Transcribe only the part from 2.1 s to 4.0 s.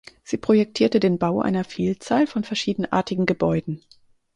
von verschiedenartigen Gebäuden.